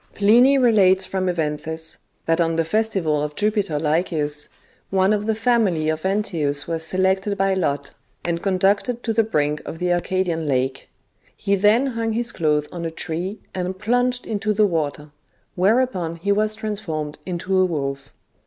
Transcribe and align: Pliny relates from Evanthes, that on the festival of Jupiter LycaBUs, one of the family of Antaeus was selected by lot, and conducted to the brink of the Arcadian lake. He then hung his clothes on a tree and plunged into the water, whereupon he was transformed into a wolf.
Pliny 0.15 0.57
relates 0.57 1.05
from 1.05 1.27
Evanthes, 1.29 1.99
that 2.25 2.41
on 2.41 2.55
the 2.55 2.65
festival 2.65 3.21
of 3.21 3.35
Jupiter 3.35 3.77
LycaBUs, 3.79 4.47
one 4.89 5.13
of 5.13 5.27
the 5.27 5.35
family 5.35 5.89
of 5.89 6.07
Antaeus 6.07 6.67
was 6.67 6.81
selected 6.83 7.37
by 7.37 7.53
lot, 7.53 7.93
and 8.25 8.41
conducted 8.41 9.03
to 9.03 9.13
the 9.13 9.21
brink 9.21 9.61
of 9.63 9.77
the 9.77 9.93
Arcadian 9.93 10.47
lake. 10.47 10.89
He 11.37 11.53
then 11.55 11.85
hung 11.85 12.13
his 12.13 12.31
clothes 12.31 12.67
on 12.71 12.83
a 12.83 12.89
tree 12.89 13.41
and 13.53 13.77
plunged 13.77 14.25
into 14.25 14.53
the 14.53 14.65
water, 14.65 15.11
whereupon 15.53 16.15
he 16.15 16.31
was 16.31 16.55
transformed 16.55 17.19
into 17.27 17.55
a 17.59 17.65
wolf. 17.65 18.11